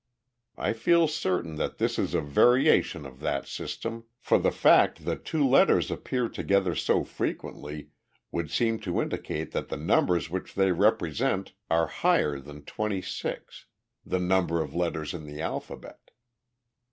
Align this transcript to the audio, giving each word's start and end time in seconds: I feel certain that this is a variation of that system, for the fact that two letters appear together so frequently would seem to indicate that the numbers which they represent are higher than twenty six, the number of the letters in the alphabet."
I 0.57 0.73
feel 0.73 1.07
certain 1.07 1.57
that 1.57 1.77
this 1.77 1.99
is 1.99 2.15
a 2.15 2.21
variation 2.21 3.05
of 3.05 3.19
that 3.19 3.45
system, 3.47 4.05
for 4.19 4.39
the 4.39 4.49
fact 4.49 5.05
that 5.05 5.25
two 5.25 5.47
letters 5.47 5.91
appear 5.91 6.27
together 6.27 6.73
so 6.73 7.03
frequently 7.03 7.89
would 8.31 8.49
seem 8.49 8.79
to 8.79 8.99
indicate 8.99 9.51
that 9.51 9.69
the 9.69 9.77
numbers 9.77 10.27
which 10.27 10.55
they 10.55 10.71
represent 10.71 11.53
are 11.69 11.85
higher 11.85 12.39
than 12.39 12.65
twenty 12.65 13.03
six, 13.03 13.67
the 14.03 14.19
number 14.19 14.59
of 14.59 14.71
the 14.71 14.77
letters 14.79 15.13
in 15.13 15.27
the 15.27 15.39
alphabet." 15.39 16.09